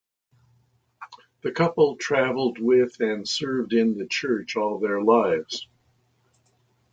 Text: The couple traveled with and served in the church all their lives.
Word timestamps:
The 1.43 1.51
couple 1.51 1.95
traveled 1.95 2.57
with 2.57 2.99
and 3.01 3.29
served 3.29 3.71
in 3.71 3.99
the 3.99 4.07
church 4.07 4.55
all 4.55 4.79
their 4.79 4.99
lives. 4.99 5.67